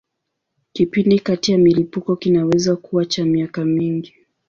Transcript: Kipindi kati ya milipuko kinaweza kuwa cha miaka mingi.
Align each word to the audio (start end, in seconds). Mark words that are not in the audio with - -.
Kipindi 0.73 1.19
kati 1.19 1.51
ya 1.51 1.57
milipuko 1.57 2.15
kinaweza 2.15 2.75
kuwa 2.75 3.05
cha 3.05 3.25
miaka 3.25 3.65
mingi. 3.65 4.13